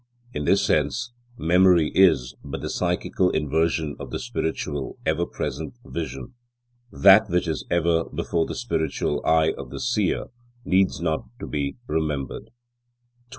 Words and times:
In 0.33 0.45
this 0.45 0.65
sense, 0.65 1.13
memory 1.37 1.91
is 1.93 2.33
but 2.43 2.61
the 2.61 2.71
psychical 2.71 3.29
inversion 3.29 3.95
of 3.99 4.09
the 4.09 4.17
spiritual, 4.17 4.97
ever 5.05 5.27
present 5.27 5.75
vision. 5.85 6.33
That 6.91 7.29
which 7.29 7.47
is 7.47 7.67
ever 7.69 8.05
before 8.05 8.47
the 8.47 8.55
spiritual 8.55 9.23
eye 9.23 9.53
of 9.55 9.69
the 9.69 9.79
Seer 9.79 10.29
needs 10.65 11.01
not 11.01 11.25
to 11.39 11.45
be 11.45 11.77
remembered. 11.87 12.45
12. 12.47 12.47